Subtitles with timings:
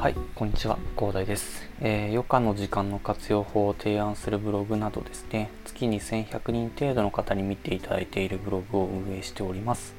[0.00, 9.94] はい、こんにちは、広大です、えー、余暇の時間の活用法を提案するブログなどですね、月に1100人程度の方に見ていただいているブログを運営しております。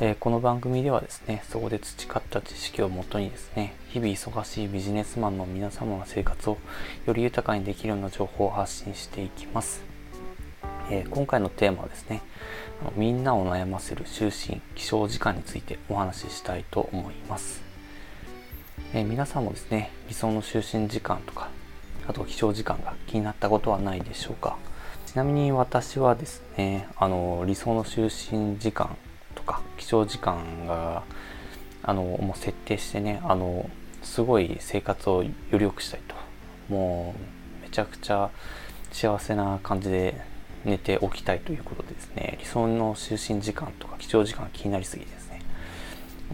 [0.00, 6.56] えー、この番組ではですね、そこで培った知識をもとにですね、日々忙しいビジネスマンの皆様の生活を
[7.04, 9.82] より豊かにできるような情報を発信していきます。
[10.90, 12.22] えー、今回のテーマはですね、
[12.96, 17.71] みんなを悩ませる就寝、起床時間についてお話ししたいと思います。
[18.94, 21.48] え皆さんもですね理想の就寝時間とか
[22.06, 24.58] あと起床時間が気になったことはないでしょうか？
[25.06, 28.02] ちなみに私はですねあの理想の就
[28.36, 28.94] 寝時間
[29.34, 31.04] とか起床時間が
[31.82, 33.70] あのもう設定してねあの
[34.02, 36.14] すごい生活をより良くしたいと。
[36.68, 37.14] も
[37.60, 38.30] うめちゃくちゃ
[38.92, 40.20] 幸せな感じで
[40.64, 45.21] 寝ておきたいということでですね理想の就寝時間とか起床時間が気になりすぎです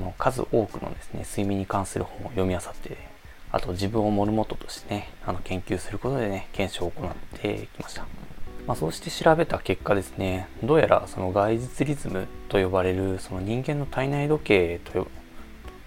[0.00, 2.96] の数多くのですね睡眠に関する本を読み漁って
[3.50, 8.06] あと自分をモルモットとしてねあの研究することでね検証を行ってきました、
[8.66, 15.06] まあ、そうして調べた結果ですねどうやらその外実リズムと呼ばれるその人間の体内時計と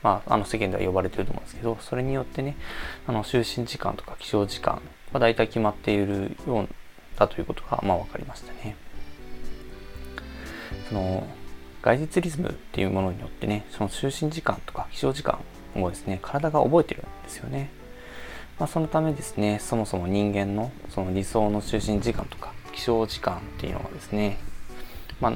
[0.03, 2.55] まあ、あの世間では呼ばれてると思うんですけどそれによってね
[3.08, 4.80] あの就寝時間とか起床時間
[5.11, 6.67] は大体決まっているよう
[7.17, 8.75] だということがまあ分かりましたね。
[10.89, 11.25] その
[11.86, 15.39] 外実リズムっていうものによってねその就寝時間とか起床時間
[15.75, 17.69] をですね体が覚えてるんですよね、
[18.58, 24.39] まあ、そのためですねそもそも人間のその理想の就寝時間とか起床時間っていうのはですね
[25.22, 25.33] まあ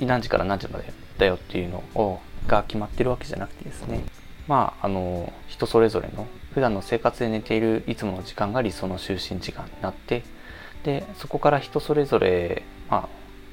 [0.00, 4.02] 何時から何時までだよっていうのをが決まってるわけじゃなくてですね
[4.48, 10.24] まああの人それぞれの普段の生活で寝ているいつもの時間が理想の就寝時間になって
[10.82, 13.08] でそこから人それぞれまあ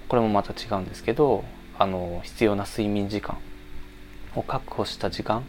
[0.08, 1.44] これもまた違うんですけど
[1.80, 3.38] あの必要な睡眠時間
[4.36, 5.44] を確保した時間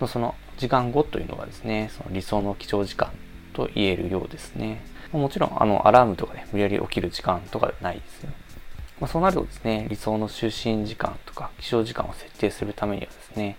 [0.00, 3.10] のその時間後というのがですねその理想の起床時間
[3.54, 4.82] と言えるようですね。
[5.12, 8.30] もちろんあのアラームとかで、無理やり起きる時間とかではないですよ、
[9.00, 10.46] まあ、そうなるとですね理想の就
[10.78, 13.56] 寝時間とか起床時間を設定するためにはですね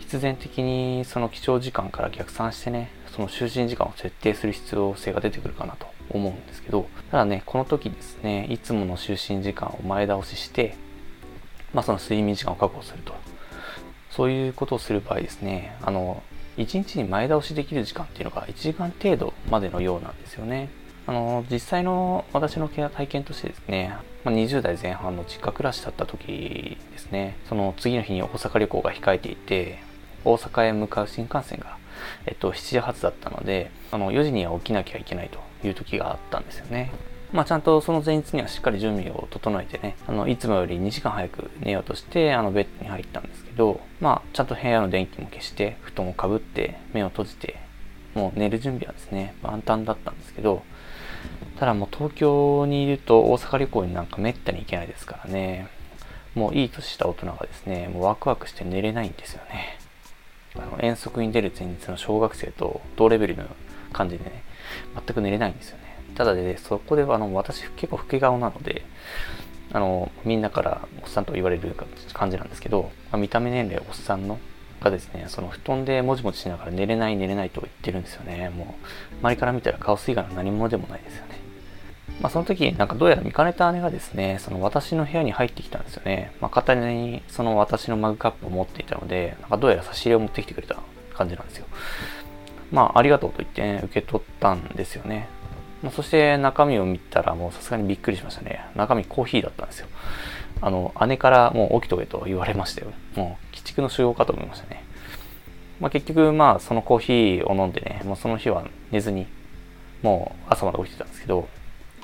[0.00, 10.74] 必然的にその起床時間から逆算してねその就寝時間を設定する必要性が出てくるかなと思うんですけどただねこの時ですねいつもの就寝時間を前倒しして
[11.72, 13.14] まあ、その睡眠時間を確保すると。
[14.10, 16.22] そういうことをする場合ですね、あの、
[16.56, 20.68] 1日に前倒しできる時間っていうのが1時間程度までのようなんですよね。
[21.06, 23.94] あの、実際の私のケア体験としてですね、
[24.24, 29.78] まあ、20代前半の実家暮らしだった時ですね、その次の日に大阪旅行が控えていて、
[30.24, 31.78] 大阪へ向かう新幹線が、
[32.26, 36.92] えっと、7時発だったので、あの、4時には起きなきゃいけないという時があったんですよね。
[37.32, 47.56] まあ、ちゃんとその前日にはしっかり準備を整えてね、あの、いつもより2時間早く寝ようとして、あの、ベッドに入ったんですけど、まあ、ちゃんと部屋の電気も消して、布団をかぶって、目を閉じて、
[48.14, 50.62] もう寝る準備はですね、万端だったんですけど、
[51.58, 55.68] ただもう東京にいると大阪旅行になんかめったに行けないですからね、
[56.34, 59.78] もういい年した大人がですね、もうワクワクして寝れないんですよね。
[60.56, 63.44] あの遠足に出る前日の小学生と同レベルの
[63.92, 64.42] 感じでね、
[64.94, 65.84] 全く寝れないんですよね。
[66.14, 68.82] ただで、ね、そこではあの私結構老け顔なので、
[69.72, 71.76] あの、みんなからおっさんと言われる
[72.12, 74.38] 感じなんですけど、まあ、見た目年齢おっさんの
[74.80, 78.50] がですね、その布団でもじもじしながら寝れない寝れないと言ってるんですよね。
[78.50, 78.76] も
[79.12, 81.40] う、周りから見たら顔水以外の何者でもないですよね。
[82.20, 86.32] まあその時、なんかどうやら見かねた姉がですね、その私の部屋に入ってきたんですよね。
[86.40, 90.76] まあ片手にその私のマグカップを持っていたので、なんかどうやら差し入れを持ってきてくれた
[91.14, 91.66] 感じなんですよ。
[92.70, 95.28] まあありがとうと言って、ね、受け取ったんですよね。
[95.82, 98.64] まあ、そして中身を見たらもうさすがにびっくりしましたね。
[98.74, 99.88] 中身コーヒーだったんですよ。
[100.60, 102.88] あの、姉からもう起きとけと言われましたよ。
[103.14, 104.84] もう、鬼畜の腫瘍かと思いましたね。
[105.80, 109.26] まあ、結局、まあ、そのコーヒーを飲んでね、もうその日は寝ずに、
[110.02, 111.48] もう朝まで起きてたんですけど、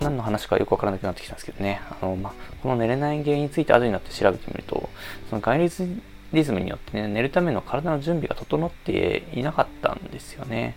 [0.01, 2.33] 何の話かよくわからなくなってきたんですけどね、あの、まあ、
[2.63, 4.89] この寝れない原因について後になって調べてみると、
[5.29, 5.87] その外立
[6.33, 10.77] リズムによってね、寝るための体の準備が整っていなかったんですよね。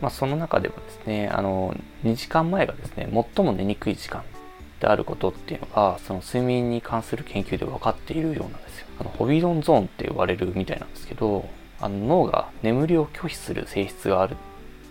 [0.00, 4.22] まあ、その中でもですね、あの、2時間前がですね、最も寝にくい時間
[4.80, 8.86] であることっていうのが、その睡眠に関する研究で分かっているようなんですよ。
[9.00, 11.48] あの、ホビードンゾーンって呼ばれるみたいなんですけど、
[11.80, 14.36] あの脳が眠りを拒否する性質がある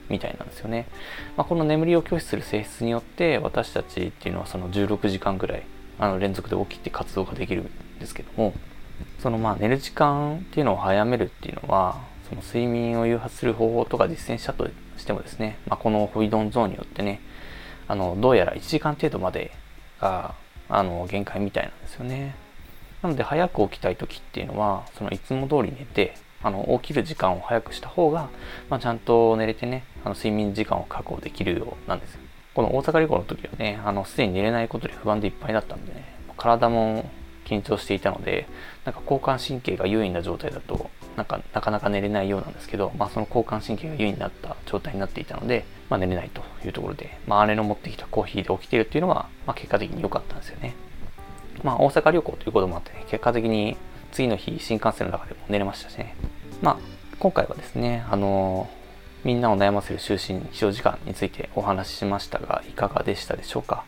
[0.10, 0.88] みたいなんですよね。
[1.36, 5.64] まあ、この眠りを拒否する性質によって私たちっていうのはその16時間ぐらい
[5.98, 8.54] あの連続で起きて活動ができるんですけども
[9.20, 17.22] そのまあ寝る時間っていうのを早めるっていうのはその睡眠を誘発する方法とか実践したとしてもですね、まあ、このホイドンゾーンによってね、
[17.88, 19.52] あの、どうやら1時間程度まで
[20.00, 20.36] が、
[20.70, 22.36] あの、限界みたいなんですよね。
[23.02, 26.16] なので、早く起きたい時っていうのは、そのいつも通り寝て、
[26.46, 28.30] あの起きる時間を早くした方が、
[28.70, 32.20] まあ、ちゃんと寝れてねあの睡眠時間を確保できるようなんですよ
[32.54, 36.06] この大阪旅行の時はねあのすでに寝れないことで不安でいっぱいだったんでね
[36.38, 37.10] 体も
[37.46, 38.48] 緊張していたので
[38.86, 50.76] なんか交感神経が優位な状態だとなんかなかなか寝れないようなんですけど、まあ、その交感神経が優位になった状態になっていたので、まあ、寝れないというところで、まあ、姉の持ってきたコーヒーで起きてるっていうのは、まあ、結果的に良かったんですよね。
[51.64, 53.78] まあ、大阪旅行ということもあって、ね、結果的に
[54.12, 56.16] 次の日新幹線の中でも寝れましたしね。
[56.62, 56.78] まあ、
[57.20, 58.70] 今回はですね、あの
[59.24, 63.84] みんなを悩ませる就寝起床時間についてお話ししましたが、いかがでしたでしょうか？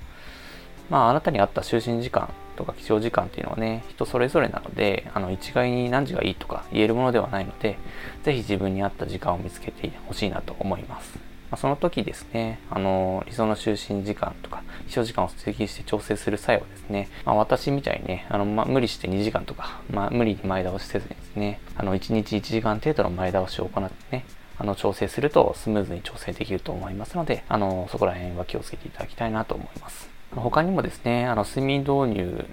[0.90, 7.78] まあ、あなたに合った就寝時間とか起床時間っていうのはね、人それぞれなので、あの一概に何時がいいとか言えるものではないので、
[8.24, 11.28] ぜひ自分に合った時間を見つけてほしいなと思います。
[11.50, 24.26] まあ、その時ですね、あの理想の就寝時間とか起床時間を追求して調整する際はですね、まあ、私みたいにね、あのまあ、無理して2時間とか、まあ、無理に前倒しせずにですね、あの1日1時間程度の前倒しを行ってね、
[24.58, 30.17] あの調整するとスムーズに調整できると思いますので、あのそこら辺は気をつけていただきたいなと思います。
[30.36, 32.46] 他にもですね、あの睡眠導入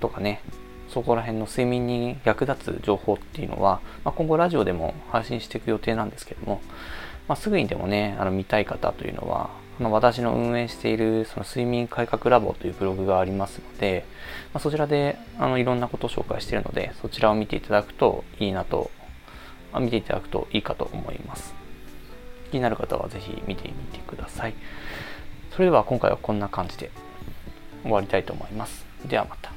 [0.00, 0.42] とかね、
[0.88, 6.60] そこら辺の睡眠に役立つ情報っていうのは、まあ、今後ラジオでも配信していく予定なんですけども、
[7.28, 14.06] まあ、すぐにでもね、あの見たい方というのは、あの私の運営しているその睡眠改革ラボというブログがありますので、
[14.54, 18.90] まあ、そちらであのいろんなことを紹介しているので、そちらを見ていただくといいなと、
[19.78, 21.54] 見ていただくといいかと思います。
[22.50, 24.54] 気になる方はぜひ見てみてください。
[25.50, 26.90] それでは今回はこんな感じで
[27.86, 28.84] 終わりたいと思います。
[29.06, 29.55] ではまた。